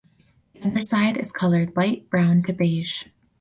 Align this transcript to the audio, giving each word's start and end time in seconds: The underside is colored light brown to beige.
The 0.55 0.63
underside 0.63 1.15
is 1.17 1.31
colored 1.31 1.75
light 1.77 2.09
brown 2.09 2.41
to 2.47 2.53
beige. 2.53 3.03